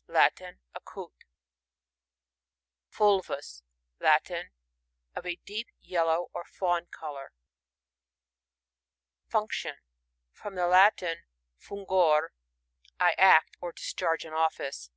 [0.08, 0.60] —Latin.
[0.74, 1.14] A Coot
[2.90, 3.62] Fulvus.—
[4.06, 4.50] Latin.
[5.14, 7.32] Of a deep ye11ow« or fawn colour.
[9.26, 9.76] Function.—
[10.38, 11.24] From the Latin,
[11.58, 12.28] fun^or^
[13.00, 14.90] I act, or discharge an office.